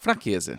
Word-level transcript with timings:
Fraqueza. 0.00 0.58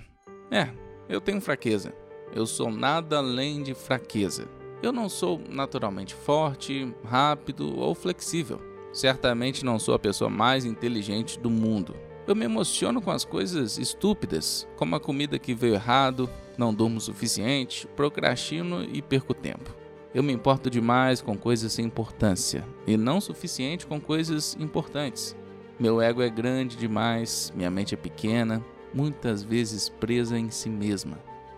É, 0.51 0.69
eu 1.09 1.19
tenho 1.19 1.41
fraqueza. 1.41 1.91
Eu 2.31 2.45
sou 2.45 2.69
nada 2.69 3.17
além 3.17 3.63
de 3.63 3.73
fraqueza. 3.73 4.47
Eu 4.83 4.91
não 4.91 5.09
sou 5.09 5.41
naturalmente 5.49 6.13
forte, 6.13 6.93
rápido 7.03 7.75
ou 7.75 7.95
flexível. 7.95 8.61
Certamente 8.93 9.65
não 9.65 9.79
sou 9.79 9.95
a 9.95 9.99
pessoa 9.99 10.29
mais 10.29 10.63
inteligente 10.63 11.39
do 11.39 11.49
mundo. 11.49 11.95
Eu 12.27 12.35
me 12.35 12.45
emociono 12.45 13.01
com 13.01 13.09
as 13.09 13.25
coisas 13.25 13.79
estúpidas, 13.79 14.67
como 14.77 14.95
a 14.95 14.99
comida 14.99 15.39
que 15.39 15.55
veio 15.55 15.73
errado, 15.73 16.29
não 16.55 16.71
durmo 16.71 16.97
o 16.97 17.01
suficiente, 17.01 17.87
procrastino 17.95 18.83
e 18.83 19.01
perco 19.01 19.33
tempo. 19.33 19.75
Eu 20.13 20.21
me 20.21 20.33
importo 20.33 20.69
demais 20.69 21.19
com 21.19 21.35
coisas 21.35 21.73
sem 21.73 21.85
importância 21.85 22.63
e 22.85 22.95
não 22.95 23.19
suficiente 23.19 23.87
com 23.87 23.99
coisas 23.99 24.55
importantes. 24.59 25.35
Meu 25.79 25.99
ego 25.99 26.21
é 26.21 26.29
grande 26.29 26.77
demais, 26.77 27.51
minha 27.55 27.71
mente 27.71 27.95
é 27.95 27.97
pequena, 27.97 28.63
muitas 28.93 29.43
vezes 29.43 29.89
presa 29.89 30.37
em 30.37 30.49
si 30.49 30.69
mesma. 30.69 31.17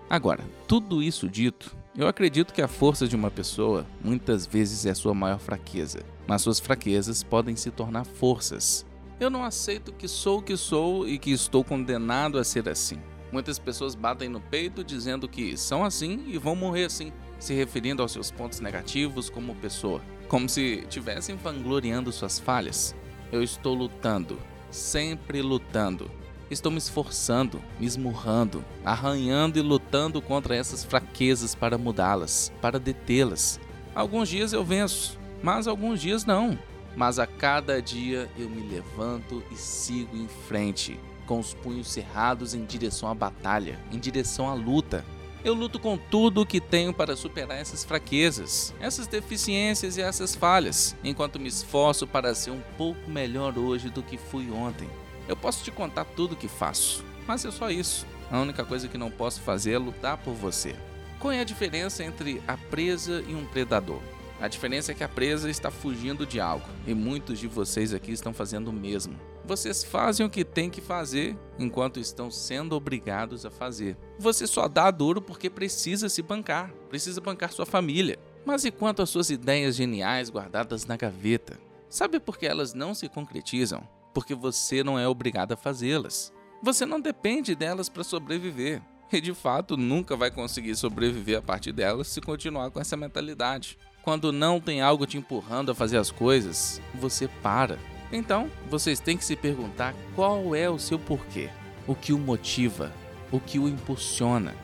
Agora, 0.10 0.44
tudo 0.68 1.02
isso 1.02 1.28
dito, 1.30 1.76
eu 1.98 2.08
acredito 2.08 2.54
que 2.54 2.62
a 2.62 2.68
força 2.68 3.08
de 3.08 3.16
uma 3.16 3.32
pessoa 3.32 3.86
muitas 4.04 4.46
vezes 4.46 4.86
é 4.86 4.94
sua 4.94 5.14
maior 5.14 5.40
fraqueza, 5.40 6.04
mas 6.28 6.42
suas 6.42 6.60
fraquezas 6.60 7.24
podem 7.24 7.56
se 7.56 7.72
tornar 7.72 8.06
forças. 8.06 8.86
Eu 9.20 9.30
não 9.30 9.44
aceito 9.44 9.94
que 9.94 10.08
sou 10.08 10.40
o 10.40 10.42
que 10.42 10.58
sou 10.58 11.08
e 11.08 11.18
que 11.18 11.32
estou 11.32 11.64
condenado 11.64 12.38
a 12.38 12.44
ser 12.44 12.68
assim. 12.68 13.00
Muitas 13.32 13.58
pessoas 13.58 13.96
batem 13.96 14.30
no 14.30 14.40
peito 14.40 14.84
dizendo 14.84 15.28
que 15.28 15.58
são 15.58 15.84
assim 15.84 16.24
e 16.28 16.38
vão 16.38 16.56
morrer 16.56 16.86
assim, 16.86 17.12
se 17.40 17.54
referindo 17.54 18.02
aos 18.02 18.12
seus 18.12 18.30
pontos 18.30 18.60
negativos 18.60 19.30
como 19.30 19.56
pessoa, 19.56 20.02
como 20.28 20.48
se 20.48 20.86
tivessem 20.90 21.36
vangloriando 21.36 22.12
suas 22.12 22.38
falhas. 22.38 22.96
Eu 23.32 23.42
estou 23.42 23.74
lutando, 23.74 24.38
sempre 24.70 25.42
lutando, 25.42 26.12
Estou 26.52 26.72
me 26.72 26.78
esforçando, 26.78 27.62
me 27.80 27.86
esmurrando, 27.86 28.64
arranhando 28.84 29.58
e 29.58 29.62
lutando 29.62 30.22
contra 30.22 30.56
essas 30.56 30.84
fraquezas 30.84 31.56
para 31.56 31.78
mudá-las, 31.78 32.52
para 32.62 32.80
detê-las. 32.80 33.60
Alguns 33.96 34.30
dias 34.30 34.54
eu 34.54 34.64
venço, 34.64 35.18
mas 35.42 35.68
alguns 35.68 36.02
dias 36.02 36.26
não. 36.26 36.58
Mas 36.96 37.18
a 37.18 37.26
cada 37.26 37.82
dia 37.82 38.30
eu 38.38 38.50
me 38.50 38.70
levanto 38.70 39.44
e 39.52 39.56
sigo 39.56 40.16
em 40.16 40.28
frente, 40.48 41.00
com 41.26 41.40
os 41.40 41.54
punhos 41.54 41.92
cerrados 41.92 42.54
em 42.54 42.66
direção 42.66 43.10
à 43.10 43.16
batalha, 43.16 43.80
em 43.92 43.98
direção 43.98 44.48
à 44.48 44.54
luta. 44.54 45.04
Eu 45.44 45.54
luto 45.54 45.80
com 45.80 45.98
tudo 45.98 46.42
o 46.42 46.46
que 46.46 46.62
tenho 46.62 46.94
para 46.94 47.18
superar 47.18 47.58
essas 47.58 47.84
fraquezas, 47.84 48.74
essas 48.80 49.08
deficiências 49.08 49.98
e 49.98 50.02
essas 50.02 50.36
falhas, 50.36 50.96
enquanto 51.04 51.40
me 51.40 51.50
esforço 51.50 52.08
para 52.08 52.34
ser 52.34 52.52
um 52.52 52.62
pouco 52.78 53.10
melhor 53.10 53.58
hoje 53.58 53.90
do 53.90 54.02
que 54.02 54.18
fui 54.18 54.50
ontem. 54.52 54.88
Eu 55.28 55.36
posso 55.36 55.64
te 55.64 55.72
contar 55.72 56.06
tudo 56.06 56.34
o 56.34 56.38
que 56.38 56.48
faço, 56.48 57.04
mas 57.28 57.46
é 57.46 57.52
só 57.52 57.70
isso. 57.70 58.06
A 58.32 58.40
única 58.40 58.66
coisa 58.66 58.88
que 58.88 58.98
não 58.98 59.12
posso 59.12 59.42
fazer 59.42 59.74
é 59.74 59.78
lutar 59.78 60.18
por 60.18 60.34
você. 60.34 60.76
Qual 61.20 61.32
é 61.32 61.40
a 61.40 61.46
diferença 61.46 62.04
entre 62.04 62.42
a 62.48 62.58
presa 62.58 63.24
e 63.28 63.34
um 63.34 63.46
predador? 63.46 64.02
A 64.42 64.48
diferença 64.50 64.92
é 64.92 64.96
que 64.96 65.04
a 65.04 65.08
presa 65.08 65.50
está 65.50 65.72
fugindo 65.72 66.26
de 66.26 66.40
algo 66.40 66.68
e 66.86 66.94
muitos 66.94 67.40
de 67.40 67.48
vocês 67.48 67.94
aqui 67.94 68.12
estão 68.12 68.34
fazendo 68.34 68.68
o 68.70 68.74
mesmo. 68.74 69.18
Vocês 69.46 69.84
fazem 69.84 70.26
o 70.26 70.30
que 70.30 70.44
têm 70.44 70.70
que 70.70 70.82
fazer 70.82 71.38
enquanto 71.58 72.00
estão 72.00 72.30
sendo 72.30 72.76
obrigados 72.76 73.46
a 73.46 73.52
fazer. 73.52 73.96
Você 74.20 74.46
só 74.46 74.68
dá 74.68 74.92
duro 74.92 75.22
porque 75.22 75.50
precisa 75.50 76.10
se 76.10 76.22
bancar, 76.22 76.74
precisa 76.90 77.22
bancar 77.22 77.54
sua 77.54 77.66
família. 77.66 78.20
Mas 78.46 78.66
e 78.66 78.72
quanto 78.72 79.02
às 79.02 79.10
suas 79.10 79.30
ideias 79.30 79.76
geniais 79.76 80.30
guardadas 80.30 80.86
na 80.86 80.98
gaveta? 80.98 81.58
Sabe 81.90 82.20
por 82.20 82.38
que 82.38 82.46
elas 82.46 82.74
não 82.74 82.94
se 82.94 83.08
concretizam? 83.08 83.88
Porque 84.14 84.36
você 84.36 84.84
não 84.84 84.98
é 84.98 85.08
obrigado 85.08 85.54
a 85.54 85.58
fazê-las. 85.58 86.32
Você 86.62 86.86
não 86.86 87.02
depende 87.02 87.56
delas 87.56 87.90
para 87.90 88.04
sobreviver. 88.04 88.82
E 89.12 89.22
de 89.22 89.34
fato 89.34 89.78
nunca 89.78 90.16
vai 90.16 90.32
conseguir 90.32 90.76
sobreviver 90.76 91.38
a 91.38 91.42
partir 91.42 91.72
delas 91.72 92.08
se 92.08 92.20
continuar 92.20 92.72
com 92.72 92.80
essa 92.80 92.98
mentalidade. 92.98 93.78
Quando 94.02 94.32
não 94.32 94.60
tem 94.60 94.82
algo 94.82 95.06
te 95.06 95.18
empurrando 95.18 95.72
a 95.72 95.76
fazer 95.76 95.98
as 95.98 96.10
coisas, 96.10 96.82
você 96.96 97.28
para. 97.28 97.78
Então, 98.12 98.50
vocês 98.70 99.00
têm 99.00 99.18
que 99.18 99.24
se 99.24 99.36
perguntar 99.36 99.94
qual 100.16 100.56
é 100.56 100.70
o 100.70 100.80
seu 100.80 101.00
porquê, 101.00 101.50
o 101.88 101.96
que 101.96 102.12
o 102.12 102.18
motiva, 102.18 102.92
o 103.32 103.40
que 103.40 103.60
o 103.60 103.68
impulsiona. 103.68 104.56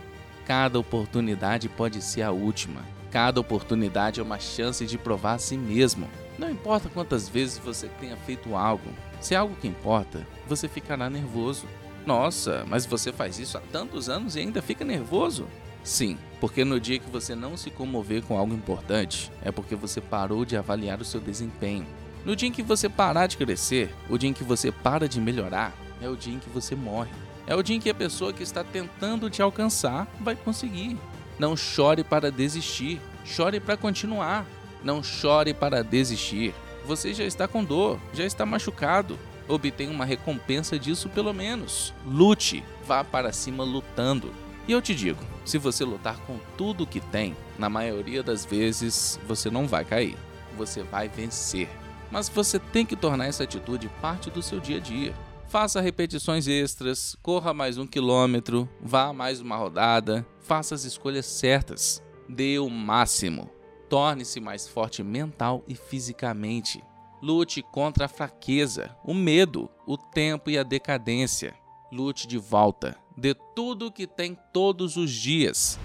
Cada 0.45 0.79
oportunidade 0.79 1.69
pode 1.69 2.01
ser 2.01 2.23
a 2.23 2.31
última. 2.31 2.81
Cada 3.11 3.39
oportunidade 3.39 4.19
é 4.19 4.23
uma 4.23 4.39
chance 4.39 4.85
de 4.85 4.97
provar 4.97 5.33
a 5.33 5.39
si 5.39 5.57
mesmo. 5.57 6.07
Não 6.38 6.49
importa 6.49 6.89
quantas 6.89 7.27
vezes 7.29 7.57
você 7.57 7.88
tenha 7.99 8.17
feito 8.17 8.55
algo, 8.55 8.89
se 9.19 9.34
é 9.34 9.38
algo 9.38 9.56
que 9.56 9.68
importa, 9.68 10.25
você 10.47 10.68
ficará 10.68 11.09
nervoso. 11.09 11.68
Nossa, 12.06 12.66
mas 12.68 12.85
você 12.85 13.12
faz 13.12 13.38
isso 13.40 13.57
há 13.57 13.62
tantos 13.72 14.09
anos 14.09 14.35
e 14.35 14.40
ainda 14.40 14.62
fica 14.62 14.85
nervoso? 14.85 15.47
Sim, 15.84 16.18
porque 16.40 16.63
no 16.66 16.80
dia 16.80 17.00
que 17.00 17.09
você 17.09 17.35
não 17.35 17.57
se 17.57 17.69
comover 17.69 18.22
com 18.24 18.38
algo 18.38 18.53
importante, 18.53 19.31
é 19.41 19.52
porque 19.52 19.75
você 19.75 20.02
parou 20.02 20.46
de 20.46 20.57
avaliar 20.57 21.02
o 21.02 21.06
seu 21.06 21.19
desempenho. 21.19 21.85
No 22.25 22.35
dia 22.35 22.50
em 22.50 22.52
que 22.52 22.63
você 22.63 22.90
parar 22.90 23.28
de 23.28 23.38
crescer, 23.38 23.94
o 24.09 24.18
dia 24.18 24.30
em 24.30 24.34
que 24.34 24.44
você 24.44 24.72
para 24.72 25.07
de 25.07 25.22
melhorar, 25.22 25.74
é 26.01 26.07
o 26.07 26.16
dia 26.16 26.34
em 26.34 26.40
que 26.40 26.50
você 26.50 26.75
morre. 26.75 27.12
É 27.47 27.56
o 27.56 27.63
dia 27.63 27.75
em 27.75 27.80
que 27.80 27.90
a 27.90 27.96
pessoa 27.96 28.34
que 28.34 28.44
está 28.44 28.63
tentando 28.63 29.30
te 29.30 29.41
alcançar 29.41 30.07
vai 30.19 30.36
conseguir. 30.36 30.97
Não 31.38 31.56
chore 31.56 32.03
para 32.03 32.31
desistir, 32.31 33.01
chore 33.25 33.59
para 33.59 33.78
continuar. 33.78 34.46
Não 34.84 35.01
chore 35.01 35.53
para 35.53 35.84
desistir, 35.84 36.53
você 36.89 37.13
já 37.13 37.23
está 37.23 37.47
com 37.47 37.63
dor, 37.63 38.00
já 38.11 38.25
está 38.25 38.47
machucado. 38.47 39.19
Obtenha 39.47 39.91
uma 39.91 40.05
recompensa 40.05 40.77
disso 40.79 41.07
pelo 41.07 41.31
menos. 41.31 41.94
Lute, 42.03 42.63
vá 42.83 43.03
para 43.03 43.31
cima 43.31 43.63
lutando. 43.63 44.33
E 44.67 44.72
eu 44.72 44.81
te 44.81 44.95
digo, 44.95 45.23
se 45.45 45.59
você 45.59 45.85
lutar 45.85 46.17
com 46.22 46.39
tudo 46.57 46.88
que 46.88 47.00
tem, 47.00 47.38
na 47.59 47.69
maioria 47.69 48.23
das 48.23 48.44
vezes 48.44 49.19
você 49.27 49.51
não 49.51 49.67
vai 49.67 49.85
cair. 49.85 50.17
Você 50.57 50.81
vai 50.81 51.07
vencer. 51.07 51.69
Mas 52.09 52.27
você 52.27 52.57
tem 52.57 52.88
que 52.88 52.95
tornar 52.95 53.27
essa 53.27 53.44
atitude 53.44 53.88
parte 54.01 54.31
do 54.31 54.41
seu 54.41 54.59
dia 54.59 54.77
a 54.77 54.79
dia. 54.79 55.13
Faça 55.47 55.81
repetições 55.81 56.47
extras, 56.47 57.16
corra 57.21 57.53
mais 57.53 57.77
um 57.77 57.85
quilômetro, 57.85 58.67
vá 58.81 59.13
mais 59.13 59.39
uma 59.39 59.57
rodada, 59.57 60.25
faça 60.41 60.73
as 60.73 60.85
escolhas 60.85 61.27
certas. 61.27 62.01
Dê 62.27 62.57
o 62.57 62.67
máximo. 62.67 63.58
Torne-se 63.89 64.39
mais 64.39 64.67
forte 64.67 65.01
mental 65.01 65.63
e 65.67 65.73
fisicamente. 65.73 66.83
Lute 67.23 67.63
contra 67.63 68.05
a 68.05 68.07
fraqueza, 68.07 68.95
o 69.03 69.16
medo, 69.16 69.67
o 69.88 69.97
tempo 69.97 70.51
e 70.51 70.59
a 70.59 70.63
decadência. 70.63 71.55
Lute 71.91 72.27
de 72.27 72.38
volta. 72.38 72.95
Dê 73.17 73.33
tudo 73.33 73.91
que 73.91 74.05
tem 74.05 74.38
todos 74.53 74.95
os 74.95 75.09
dias. 75.09 75.79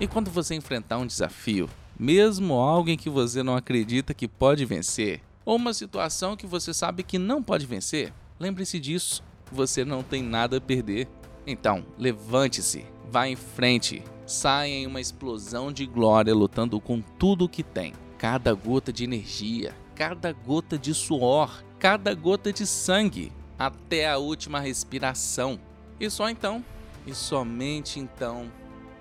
E 0.00 0.06
quando 0.06 0.30
você 0.30 0.54
enfrentar 0.54 0.98
um 0.98 1.06
desafio, 1.06 1.68
mesmo 1.98 2.54
alguém 2.54 2.96
que 2.96 3.10
você 3.10 3.42
não 3.42 3.56
acredita 3.56 4.14
que 4.14 4.28
pode 4.28 4.64
vencer, 4.64 5.20
ou 5.44 5.56
uma 5.56 5.74
situação 5.74 6.36
que 6.36 6.46
você 6.46 6.72
sabe 6.72 7.02
que 7.02 7.18
não 7.18 7.42
pode 7.42 7.66
vencer, 7.66 8.12
lembre-se 8.38 8.78
disso. 8.78 9.24
Você 9.50 9.84
não 9.84 10.04
tem 10.04 10.22
nada 10.22 10.58
a 10.58 10.60
perder. 10.60 11.08
Então, 11.50 11.82
levante-se, 11.96 12.84
vá 13.10 13.26
em 13.26 13.34
frente, 13.34 14.04
saia 14.26 14.70
em 14.70 14.86
uma 14.86 15.00
explosão 15.00 15.72
de 15.72 15.86
glória 15.86 16.34
lutando 16.34 16.78
com 16.78 17.00
tudo 17.00 17.46
o 17.46 17.48
que 17.48 17.62
tem. 17.62 17.94
Cada 18.18 18.52
gota 18.52 18.92
de 18.92 19.02
energia, 19.02 19.74
cada 19.94 20.30
gota 20.30 20.76
de 20.76 20.92
suor, 20.92 21.64
cada 21.78 22.14
gota 22.14 22.52
de 22.52 22.66
sangue, 22.66 23.32
até 23.58 24.10
a 24.10 24.18
última 24.18 24.60
respiração. 24.60 25.58
E 25.98 26.10
só 26.10 26.28
então, 26.28 26.62
e 27.06 27.14
somente 27.14 27.98
então, 27.98 28.52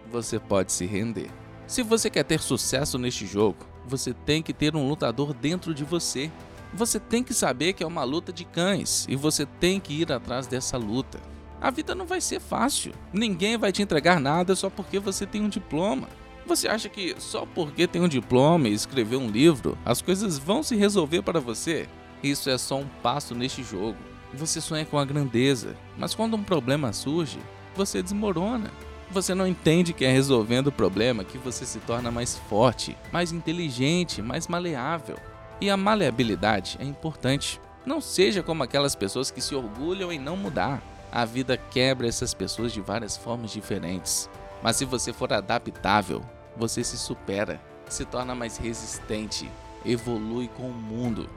você 0.09 0.39
pode 0.39 0.71
se 0.71 0.85
render. 0.85 1.29
Se 1.67 1.83
você 1.83 2.09
quer 2.09 2.23
ter 2.23 2.39
sucesso 2.39 2.97
neste 2.97 3.27
jogo, 3.27 3.57
você 3.85 4.13
tem 4.13 4.41
que 4.41 4.53
ter 4.53 4.73
um 4.73 4.87
lutador 4.87 5.33
dentro 5.33 5.73
de 5.73 5.83
você. 5.83 6.31
Você 6.73 6.97
tem 6.97 7.25
que 7.25 7.33
saber 7.33 7.73
que 7.73 7.83
é 7.83 7.87
uma 7.87 8.05
luta 8.05 8.31
de 8.31 8.45
cães 8.45 9.05
e 9.09 9.17
você 9.17 9.45
tem 9.45 9.81
que 9.81 9.93
ir 9.93 10.13
atrás 10.13 10.47
dessa 10.47 10.77
luta. 10.77 11.19
A 11.59 11.71
vida 11.71 11.95
não 11.95 12.05
vai 12.05 12.21
ser 12.21 12.39
fácil. 12.39 12.93
Ninguém 13.11 13.57
vai 13.57 13.71
te 13.71 13.81
entregar 13.81 14.19
nada 14.19 14.55
só 14.55 14.69
porque 14.69 14.99
você 14.99 15.25
tem 15.25 15.41
um 15.41 15.49
diploma. 15.49 16.07
Você 16.45 16.67
acha 16.67 16.87
que 16.87 17.15
só 17.17 17.45
porque 17.45 17.87
tem 17.87 18.01
um 18.01 18.07
diploma 18.07 18.69
e 18.69 18.73
escreveu 18.73 19.19
um 19.19 19.29
livro, 19.29 19.77
as 19.83 20.01
coisas 20.01 20.37
vão 20.37 20.63
se 20.63 20.75
resolver 20.75 21.21
para 21.21 21.41
você? 21.41 21.89
Isso 22.23 22.49
é 22.49 22.57
só 22.57 22.77
um 22.77 22.87
passo 23.03 23.35
neste 23.35 23.63
jogo. 23.63 23.97
Você 24.33 24.61
sonha 24.61 24.85
com 24.85 24.97
a 24.97 25.05
grandeza, 25.05 25.75
mas 25.97 26.15
quando 26.15 26.35
um 26.35 26.43
problema 26.43 26.93
surge, 26.93 27.39
você 27.75 28.01
desmorona. 28.01 28.71
Você 29.09 29.33
não 29.33 29.47
entende 29.47 29.93
que 29.93 30.05
é 30.05 30.11
resolvendo 30.11 30.67
o 30.67 30.71
problema 30.71 31.23
que 31.23 31.37
você 31.37 31.65
se 31.65 31.79
torna 31.79 32.11
mais 32.11 32.37
forte, 32.49 32.95
mais 33.11 33.31
inteligente, 33.31 34.21
mais 34.21 34.47
maleável. 34.47 35.17
E 35.59 35.69
a 35.69 35.77
maleabilidade 35.77 36.77
é 36.79 36.83
importante. 36.83 37.59
Não 37.85 38.01
seja 38.01 38.43
como 38.43 38.63
aquelas 38.63 38.95
pessoas 38.95 39.31
que 39.31 39.41
se 39.41 39.55
orgulham 39.55 40.11
em 40.11 40.19
não 40.19 40.35
mudar. 40.35 40.81
A 41.11 41.25
vida 41.25 41.57
quebra 41.57 42.07
essas 42.07 42.33
pessoas 42.33 42.71
de 42.71 42.81
várias 42.81 43.15
formas 43.15 43.51
diferentes. 43.51 44.29
Mas 44.61 44.75
se 44.75 44.85
você 44.85 45.13
for 45.13 45.31
adaptável, 45.31 46.21
você 46.55 46.83
se 46.83 46.97
supera, 46.97 47.61
se 47.87 48.03
torna 48.05 48.35
mais 48.35 48.57
resistente, 48.57 49.49
evolui 49.85 50.47
com 50.47 50.69
o 50.69 50.73
mundo. 50.73 51.29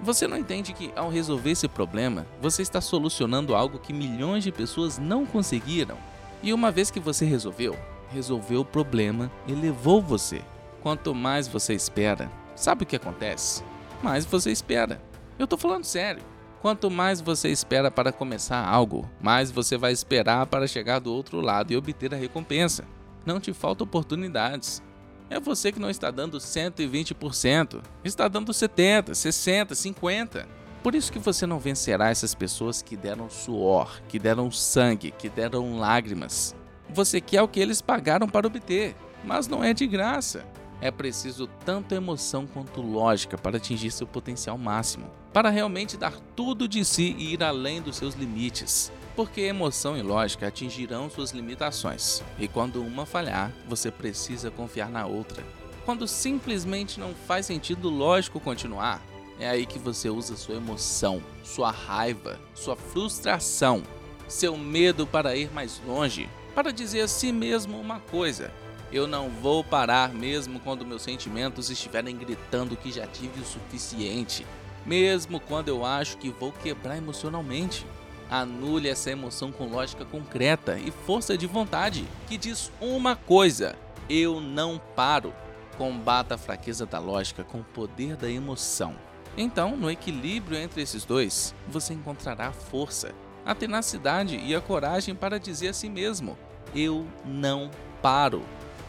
Você 0.00 0.28
não 0.28 0.36
entende 0.36 0.72
que 0.72 0.92
ao 0.94 1.10
resolver 1.10 1.50
esse 1.50 1.66
problema, 1.66 2.26
você 2.40 2.62
está 2.62 2.80
solucionando 2.80 3.54
algo 3.54 3.80
que 3.80 3.92
milhões 3.92 4.44
de 4.44 4.52
pessoas 4.52 4.96
não 4.96 5.26
conseguiram? 5.26 5.96
E 6.42 6.52
uma 6.52 6.70
vez 6.70 6.90
que 6.90 7.00
você 7.00 7.24
resolveu, 7.24 7.76
resolveu 8.10 8.60
o 8.60 8.64
problema, 8.64 9.30
elevou 9.46 10.00
você. 10.00 10.40
Quanto 10.80 11.14
mais 11.14 11.48
você 11.48 11.74
espera, 11.74 12.30
sabe 12.54 12.84
o 12.84 12.86
que 12.86 12.94
acontece? 12.94 13.64
Mais 14.00 14.24
você 14.24 14.52
espera. 14.52 15.02
Eu 15.36 15.48
tô 15.48 15.56
falando 15.56 15.84
sério. 15.84 16.22
Quanto 16.60 16.90
mais 16.90 17.20
você 17.20 17.48
espera 17.48 17.90
para 17.90 18.10
começar 18.10 18.66
algo, 18.66 19.08
mais 19.20 19.50
você 19.50 19.76
vai 19.76 19.92
esperar 19.92 20.46
para 20.46 20.66
chegar 20.66 20.98
do 20.98 21.12
outro 21.12 21.40
lado 21.40 21.72
e 21.72 21.76
obter 21.76 22.12
a 22.12 22.16
recompensa. 22.16 22.84
Não 23.24 23.38
te 23.38 23.52
faltam 23.52 23.86
oportunidades. 23.86 24.82
É 25.30 25.38
você 25.38 25.70
que 25.70 25.78
não 25.78 25.90
está 25.90 26.10
dando 26.10 26.38
120%, 26.38 27.82
está 28.02 28.26
dando 28.26 28.52
70, 28.52 29.14
60, 29.14 29.74
50. 29.74 30.48
Por 30.82 30.94
isso 30.94 31.12
que 31.12 31.18
você 31.18 31.46
não 31.46 31.60
vencerá 31.60 32.08
essas 32.10 32.34
pessoas 32.34 32.82
que 32.82 32.96
deram 32.96 33.30
suor, 33.30 34.00
que 34.08 34.18
deram 34.18 34.50
sangue, 34.50 35.12
que 35.12 35.28
deram 35.28 35.78
lágrimas. 35.78 36.56
Você 36.88 37.20
quer 37.20 37.42
o 37.42 37.48
que 37.48 37.60
eles 37.60 37.80
pagaram 37.80 38.28
para 38.28 38.46
obter, 38.46 38.96
mas 39.22 39.46
não 39.46 39.62
é 39.62 39.74
de 39.74 39.86
graça. 39.86 40.44
É 40.80 40.90
preciso 40.90 41.48
tanto 41.64 41.94
emoção 41.94 42.46
quanto 42.46 42.80
lógica 42.80 43.36
para 43.36 43.56
atingir 43.56 43.90
seu 43.90 44.06
potencial 44.06 44.56
máximo, 44.56 45.10
para 45.32 45.50
realmente 45.50 45.96
dar 45.96 46.14
tudo 46.36 46.68
de 46.68 46.84
si 46.84 47.14
e 47.18 47.34
ir 47.34 47.42
além 47.42 47.82
dos 47.82 47.96
seus 47.96 48.14
limites 48.14 48.92
porque 49.18 49.40
emoção 49.40 49.98
e 49.98 50.00
lógica 50.00 50.46
atingirão 50.46 51.10
suas 51.10 51.32
limitações, 51.32 52.22
e 52.38 52.46
quando 52.46 52.80
uma 52.80 53.04
falhar, 53.04 53.52
você 53.68 53.90
precisa 53.90 54.48
confiar 54.48 54.88
na 54.88 55.06
outra. 55.06 55.42
Quando 55.84 56.06
simplesmente 56.06 57.00
não 57.00 57.12
faz 57.26 57.44
sentido 57.44 57.90
lógico 57.90 58.38
continuar, 58.38 59.02
é 59.40 59.48
aí 59.48 59.66
que 59.66 59.76
você 59.76 60.08
usa 60.08 60.36
sua 60.36 60.54
emoção, 60.54 61.20
sua 61.42 61.72
raiva, 61.72 62.38
sua 62.54 62.76
frustração, 62.76 63.82
seu 64.28 64.56
medo 64.56 65.04
para 65.04 65.34
ir 65.34 65.50
mais 65.52 65.82
longe, 65.84 66.28
para 66.54 66.72
dizer 66.72 67.00
a 67.00 67.08
si 67.08 67.32
mesmo 67.32 67.76
uma 67.80 67.98
coisa: 67.98 68.52
eu 68.92 69.06
não 69.06 69.28
vou 69.28 69.62
parar 69.62 70.12
mesmo 70.12 70.58
quando 70.60 70.86
meus 70.86 71.02
sentimentos 71.02 71.70
estiverem 71.70 72.16
gritando 72.16 72.76
que 72.76 72.90
já 72.90 73.06
tive 73.06 73.40
o 73.40 73.44
suficiente, 73.44 74.46
mesmo 74.86 75.38
quando 75.40 75.68
eu 75.68 75.84
acho 75.84 76.16
que 76.16 76.30
vou 76.30 76.52
quebrar 76.52 76.96
emocionalmente. 76.96 77.86
Anule 78.30 78.88
essa 78.88 79.10
emoção 79.10 79.50
com 79.50 79.68
lógica 79.68 80.04
concreta 80.04 80.78
e 80.78 80.90
força 80.90 81.36
de 81.36 81.46
vontade, 81.46 82.04
que 82.26 82.36
diz 82.36 82.70
uma 82.80 83.16
coisa: 83.16 83.74
eu 84.08 84.40
não 84.40 84.80
paro. 84.94 85.32
Combata 85.76 86.34
a 86.34 86.38
fraqueza 86.38 86.84
da 86.84 86.98
lógica 86.98 87.44
com 87.44 87.60
o 87.60 87.64
poder 87.64 88.16
da 88.16 88.28
emoção. 88.28 88.96
Então, 89.36 89.76
no 89.76 89.88
equilíbrio 89.88 90.58
entre 90.58 90.82
esses 90.82 91.04
dois, 91.04 91.54
você 91.68 91.94
encontrará 91.94 92.48
a 92.48 92.52
força, 92.52 93.14
a 93.46 93.54
tenacidade 93.54 94.36
e 94.36 94.54
a 94.54 94.60
coragem 94.60 95.14
para 95.14 95.38
dizer 95.38 95.68
a 95.68 95.72
si 95.72 95.88
mesmo: 95.88 96.36
eu 96.74 97.06
não 97.24 97.70
paro. 98.02 98.42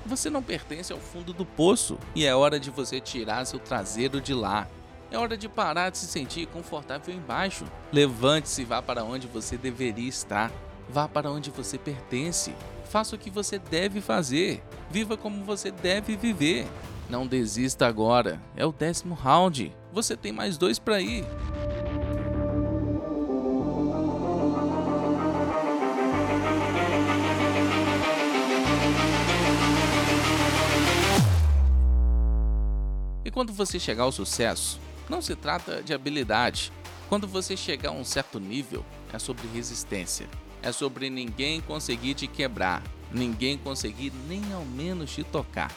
Você 0.05 0.29
não 0.29 0.41
pertence 0.41 0.91
ao 0.91 0.99
fundo 0.99 1.33
do 1.33 1.45
poço 1.45 1.97
e 2.15 2.25
é 2.25 2.35
hora 2.35 2.59
de 2.59 2.69
você 2.69 2.99
tirar 2.99 3.45
seu 3.45 3.59
traseiro 3.59 4.19
de 4.19 4.33
lá. 4.33 4.67
É 5.11 5.17
hora 5.17 5.35
de 5.35 5.49
parar 5.49 5.89
de 5.89 5.97
se 5.97 6.05
sentir 6.05 6.45
confortável 6.47 7.13
embaixo. 7.13 7.65
Levante-se 7.91 8.61
e 8.61 8.65
vá 8.65 8.81
para 8.81 9.03
onde 9.03 9.27
você 9.27 9.57
deveria 9.57 10.07
estar. 10.07 10.51
Vá 10.87 11.07
para 11.07 11.31
onde 11.31 11.49
você 11.49 11.77
pertence. 11.77 12.53
Faça 12.85 13.15
o 13.15 13.19
que 13.19 13.29
você 13.29 13.59
deve 13.59 14.01
fazer. 14.01 14.63
Viva 14.89 15.17
como 15.17 15.43
você 15.43 15.71
deve 15.71 16.15
viver. 16.15 16.67
Não 17.09 17.25
desista 17.25 17.87
agora. 17.87 18.39
É 18.55 18.65
o 18.65 18.71
décimo 18.71 19.15
round. 19.15 19.75
Você 19.91 20.15
tem 20.15 20.31
mais 20.31 20.57
dois 20.57 20.77
para 20.77 21.01
ir. 21.01 21.25
E 33.29 33.31
quando 33.31 33.53
você 33.53 33.79
chegar 33.79 34.05
ao 34.05 34.11
sucesso, 34.11 34.79
não 35.07 35.21
se 35.21 35.35
trata 35.35 35.83
de 35.83 35.93
habilidade. 35.93 36.71
Quando 37.07 37.27
você 37.27 37.55
chegar 37.55 37.89
a 37.89 37.93
um 37.93 38.03
certo 38.03 38.39
nível, 38.39 38.83
é 39.13 39.19
sobre 39.19 39.47
resistência. 39.49 40.27
É 40.63 40.71
sobre 40.71 41.11
ninguém 41.11 41.61
conseguir 41.61 42.15
te 42.15 42.25
quebrar, 42.25 42.81
ninguém 43.11 43.55
conseguir 43.55 44.11
nem 44.27 44.41
ao 44.51 44.65
menos 44.65 45.11
te 45.11 45.23
tocar. 45.23 45.71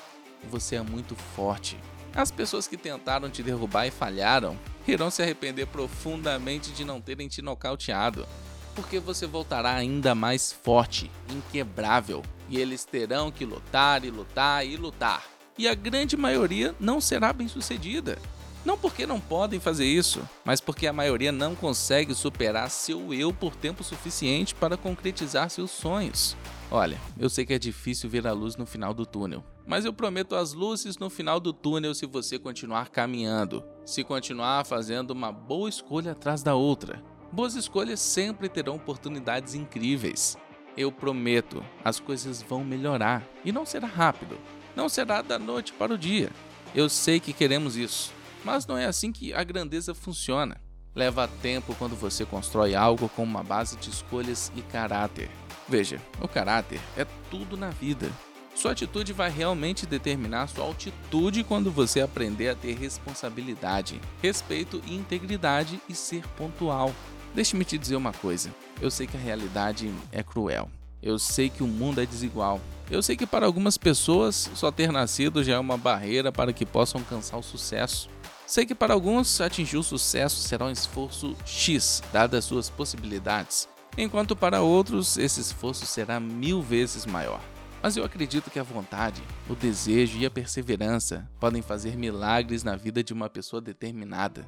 Você 0.49 0.77
é 0.77 0.81
muito 0.83 1.15
forte. 1.15 1.77
As 2.15 2.31
pessoas 2.31 2.67
que 2.67 2.79
tentaram 2.79 3.29
te 3.29 3.43
derrubar 3.43 3.87
e 3.87 3.91
falharam 3.91 4.59
irão 4.89 5.11
se 5.11 5.21
arrepender 5.21 5.67
profundamente 5.67 6.71
de 6.71 6.87
não 6.87 7.03
terem 7.03 7.29
te 7.29 7.43
nocauteado, 7.43 8.27
porque 8.75 8.99
você 8.99 9.27
voltará 9.27 9.75
ainda 9.75 10.15
mais 10.15 10.51
forte, 10.51 11.11
inquebrável, 11.29 12.23
e 12.49 12.59
eles 12.59 12.87
terão 12.87 13.31
que 13.31 13.45
lutar 13.45 14.07
e 14.07 14.11
lutar 14.11 14.67
e 14.67 14.75
lutar. 14.79 15.32
E 15.59 15.69
a 15.69 15.75
grande 15.75 16.17
maioria 16.17 16.75
não 16.81 17.01
será 17.01 17.33
bem 17.33 17.47
sucedida. 17.47 18.19
Não 18.65 18.79
porque 18.79 19.07
não 19.07 19.21
podem 19.21 19.59
fazer 19.59 19.85
isso, 19.85 20.23
mas 20.45 20.61
porque 20.61 20.87
a 20.87 20.93
maioria 20.93 21.33
não 21.33 21.55
consegue 21.55 22.15
superar 22.15 22.71
seu 22.71 23.13
eu 23.13 23.33
por 23.33 23.57
tempo 23.57 23.83
suficiente 23.83 24.55
para 24.55 24.77
concretizar 24.77 25.51
seus 25.51 25.73
sonhos. 25.73 26.37
Olha, 26.71 26.99
eu 27.19 27.29
sei 27.29 27.45
que 27.45 27.53
é 27.53 27.59
difícil 27.59 28.09
ver 28.09 28.27
a 28.27 28.33
luz 28.33 28.57
no 28.57 28.65
final 28.65 28.95
do 28.95 29.05
túnel, 29.05 29.45
mas 29.67 29.85
eu 29.85 29.93
prometo 29.93 30.37
as 30.37 30.53
luzes 30.53 30.97
no 30.97 31.11
final 31.11 31.41
do 31.41 31.53
túnel 31.53 31.93
se 31.93 32.07
você 32.07 32.39
continuar 32.39 32.89
caminhando, 32.89 33.65
se 33.85 34.05
continuar 34.05 34.65
fazendo 34.65 35.11
uma 35.11 35.33
boa 35.33 35.69
escolha 35.69 36.13
atrás 36.13 36.43
da 36.43 36.55
outra. 36.55 37.03
Boas 37.33 37.57
escolhas 37.57 37.99
sempre 37.99 38.49
terão 38.49 38.77
oportunidades 38.77 39.55
incríveis. 39.55 40.37
Eu 40.77 40.93
prometo, 40.93 41.65
as 41.85 41.99
coisas 41.99 42.41
vão 42.43 42.65
melhorar 42.65 43.27
e 43.45 43.51
não 43.51 43.67
será 43.67 43.89
rápido, 43.89 44.39
não 44.77 44.89
será 44.89 45.23
da 45.23 45.39
noite 45.39 45.73
para 45.73 45.95
o 45.95 45.99
dia. 45.99 46.31
Eu 46.75 46.89
sei 46.89 47.21
que 47.21 47.33
queremos 47.33 47.77
isso 47.77 48.13
mas 48.45 48.67
não 48.67 48.77
é 48.77 48.87
assim 48.87 49.13
que 49.13 49.33
a 49.33 49.43
grandeza 49.45 49.95
funciona. 49.95 50.61
Leva 50.95 51.29
tempo 51.41 51.75
quando 51.79 51.97
você 51.97 52.25
constrói 52.25 52.75
algo 52.75 53.09
com 53.09 53.23
uma 53.23 53.43
base 53.43 53.77
de 53.77 53.89
escolhas 53.89 54.53
e 54.55 54.63
caráter. 54.63 55.31
Veja, 55.69 56.01
o 56.21 56.29
caráter 56.29 56.81
é 56.97 57.07
tudo 57.31 57.57
na 57.57 57.71
vida. 57.71 58.11
Sua 58.55 58.73
atitude 58.73 59.15
vai 59.15 59.31
realmente 59.31 59.87
determinar 59.87 60.49
sua 60.49 60.65
altitude 60.65 61.43
quando 61.43 61.71
você 61.71 62.03
aprender 62.03 62.51
a 62.51 62.55
ter 62.55 62.77
responsabilidade, 62.77 63.99
respeito 64.21 64.83
e 64.87 64.95
integridade 64.95 65.81
e 65.89 65.95
ser 65.95 66.27
pontual. 66.37 66.93
Deixe-me 67.35 67.65
te 67.65 67.79
dizer 67.79 67.97
uma 67.97 68.13
coisa: 68.13 68.55
eu 68.79 68.91
sei 68.91 69.07
que 69.07 69.17
a 69.17 69.21
realidade 69.21 69.91
é 70.11 70.23
cruel. 70.23 70.71
Eu 71.03 71.19
sei 71.19 71.49
que 71.49 71.63
o 71.63 71.67
mundo 71.67 72.03
é 72.03 72.07
desigual. 72.07 72.61
Eu 72.93 73.03
sei 73.03 73.17
que 73.17 73.27
para 73.27 73.47
algumas 73.47 73.79
pessoas 73.79 74.51
só 74.55 74.71
ter 74.71 74.93
nascido 74.93 75.43
já 75.43 75.55
é 75.55 75.59
uma 75.59 75.79
barreira 75.79 76.31
para 76.31 76.53
que 76.53 76.67
possam 76.67 77.01
alcançar 77.01 77.39
o 77.39 77.43
sucesso. 77.43 78.11
Sei 78.47 78.67
que 78.67 78.75
para 78.75 78.93
alguns 78.93 79.41
atingir 79.41 79.79
o 79.79 79.83
sucesso 79.83 80.43
será 80.43 80.67
um 80.67 80.71
esforço 80.71 81.35
X, 81.47 82.03
dadas 82.13 82.45
suas 82.45 82.69
possibilidades, 82.69 83.67
enquanto 83.97 84.37
para 84.37 84.61
outros 84.61 85.17
esse 85.17 85.41
esforço 85.41 85.87
será 85.87 86.21
mil 86.21 86.61
vezes 86.61 87.07
maior. 87.07 87.41
Mas 87.83 87.97
eu 87.97 88.05
acredito 88.05 88.51
que 88.51 88.59
a 88.59 88.63
vontade, 88.63 89.23
o 89.49 89.55
desejo 89.55 90.19
e 90.19 90.27
a 90.27 90.31
perseverança 90.31 91.27
podem 91.41 91.63
fazer 91.63 91.97
milagres 91.97 92.63
na 92.63 92.77
vida 92.77 93.03
de 93.03 93.15
uma 93.15 93.31
pessoa 93.31 93.63
determinada. 93.63 94.47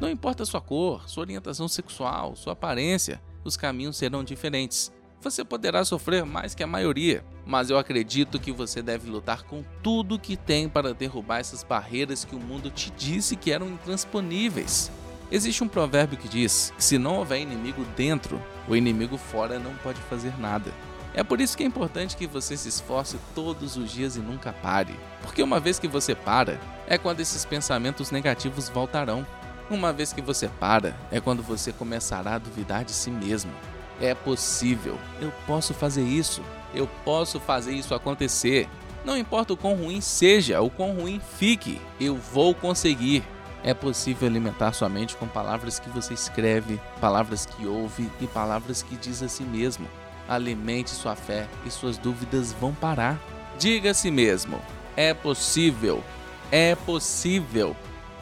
Não 0.00 0.08
importa 0.08 0.44
sua 0.44 0.60
cor, 0.60 1.08
sua 1.08 1.22
orientação 1.22 1.68
sexual, 1.68 2.36
sua 2.36 2.52
aparência, 2.52 3.20
os 3.44 3.56
caminhos 3.56 3.96
serão 3.96 4.22
diferentes 4.22 4.92
você 5.20 5.44
poderá 5.44 5.84
sofrer 5.84 6.24
mais 6.24 6.54
que 6.54 6.62
a 6.62 6.66
maioria, 6.66 7.24
mas 7.44 7.70
eu 7.70 7.78
acredito 7.78 8.38
que 8.38 8.52
você 8.52 8.80
deve 8.80 9.10
lutar 9.10 9.42
com 9.42 9.64
tudo 9.82 10.18
que 10.18 10.36
tem 10.36 10.68
para 10.68 10.94
derrubar 10.94 11.40
essas 11.40 11.64
barreiras 11.64 12.24
que 12.24 12.36
o 12.36 12.40
mundo 12.40 12.70
te 12.70 12.90
disse 12.90 13.34
que 13.34 13.50
eram 13.50 13.68
intransponíveis. 13.68 14.90
Existe 15.30 15.62
um 15.62 15.68
provérbio 15.68 16.16
que 16.16 16.28
diz 16.28 16.72
que 16.76 16.84
se 16.84 16.98
não 16.98 17.16
houver 17.16 17.40
inimigo 17.40 17.84
dentro, 17.96 18.40
o 18.68 18.76
inimigo 18.76 19.18
fora 19.18 19.58
não 19.58 19.74
pode 19.76 20.00
fazer 20.02 20.38
nada. 20.38 20.72
É 21.12 21.24
por 21.24 21.40
isso 21.40 21.56
que 21.56 21.64
é 21.64 21.66
importante 21.66 22.16
que 22.16 22.26
você 22.26 22.56
se 22.56 22.68
esforce 22.68 23.18
todos 23.34 23.76
os 23.76 23.90
dias 23.90 24.14
e 24.14 24.20
nunca 24.20 24.52
pare. 24.52 24.94
Porque 25.22 25.42
uma 25.42 25.58
vez 25.58 25.78
que 25.78 25.88
você 25.88 26.14
para, 26.14 26.60
é 26.86 26.96
quando 26.96 27.20
esses 27.20 27.44
pensamentos 27.44 28.12
negativos 28.12 28.68
voltarão. 28.68 29.26
Uma 29.70 29.92
vez 29.92 30.12
que 30.12 30.22
você 30.22 30.48
para, 30.48 30.96
é 31.10 31.20
quando 31.20 31.42
você 31.42 31.72
começará 31.72 32.34
a 32.34 32.38
duvidar 32.38 32.84
de 32.84 32.92
si 32.92 33.10
mesmo. 33.10 33.52
É 34.00 34.14
possível. 34.14 34.98
Eu 35.20 35.32
posso 35.46 35.74
fazer 35.74 36.02
isso. 36.02 36.42
Eu 36.74 36.88
posso 37.04 37.38
fazer 37.38 37.72
isso 37.72 37.94
acontecer. 37.94 38.68
Não 39.04 39.16
importa 39.16 39.52
o 39.52 39.56
quão 39.56 39.74
ruim 39.74 40.00
seja, 40.00 40.60
o 40.60 40.70
quão 40.70 40.94
ruim 40.94 41.20
fique, 41.38 41.80
eu 42.00 42.16
vou 42.16 42.54
conseguir. 42.54 43.22
É 43.62 43.74
possível 43.74 44.28
alimentar 44.28 44.72
sua 44.72 44.88
mente 44.88 45.16
com 45.16 45.26
palavras 45.26 45.78
que 45.78 45.88
você 45.90 46.14
escreve, 46.14 46.80
palavras 47.00 47.44
que 47.44 47.66
ouve 47.66 48.10
e 48.20 48.26
palavras 48.26 48.82
que 48.82 48.96
diz 48.96 49.22
a 49.22 49.28
si 49.28 49.42
mesmo. 49.42 49.88
Alimente 50.28 50.90
sua 50.90 51.16
fé 51.16 51.48
e 51.64 51.70
suas 51.70 51.98
dúvidas 51.98 52.52
vão 52.52 52.74
parar. 52.74 53.18
Diga 53.58 53.90
a 53.90 53.94
si 53.94 54.10
mesmo: 54.10 54.60
é 54.96 55.12
possível, 55.12 56.02
é 56.50 56.74
possível, 56.74 57.74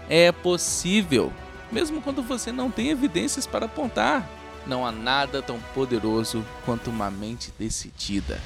é 0.09 0.31
possível. 0.33 1.33
Mesmo 1.71 2.01
quando 2.01 2.23
você 2.23 2.53
não 2.53 2.71
tem 2.71 2.91
evidências 2.91 3.47
para 3.47 3.67
apontar, 3.67 4.29
não 4.67 4.87
há 4.87 4.93
nada 4.93 5.43
tão 5.43 5.59
poderoso 5.75 6.45
quanto 6.65 6.91
uma 6.91 7.11
mente 7.11 7.53
decidida. 7.59 8.41